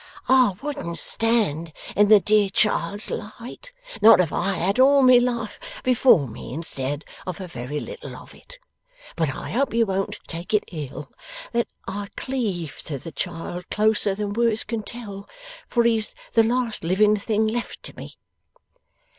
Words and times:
'I 0.27 0.55
wouldn't 0.63 0.97
stand 0.97 1.73
in 1.95 2.07
the 2.07 2.19
dear 2.19 2.49
child's 2.49 3.11
light, 3.11 3.71
not 4.01 4.19
if 4.19 4.33
I 4.33 4.53
had 4.55 4.79
all 4.79 5.03
my 5.03 5.19
life 5.19 5.59
before 5.83 6.27
me 6.27 6.53
instead 6.53 7.05
of 7.27 7.39
a 7.39 7.47
very 7.47 7.79
little 7.79 8.15
of 8.15 8.33
it. 8.33 8.57
But 9.15 9.35
I 9.35 9.51
hope 9.51 9.75
you 9.75 9.85
won't 9.85 10.17
take 10.25 10.55
it 10.55 10.63
ill 10.71 11.11
that 11.51 11.67
I 11.87 12.09
cleave 12.17 12.79
to 12.85 12.97
the 12.97 13.11
child 13.11 13.69
closer 13.69 14.15
than 14.15 14.33
words 14.33 14.63
can 14.63 14.81
tell, 14.81 15.29
for 15.69 15.83
he's 15.83 16.15
the 16.33 16.41
last 16.41 16.83
living 16.83 17.15
thing 17.15 17.45
left 17.45 17.95
me. 17.95 18.17